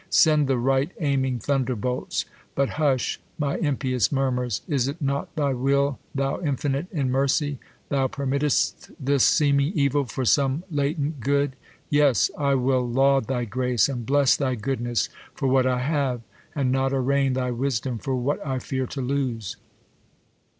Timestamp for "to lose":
18.87-19.55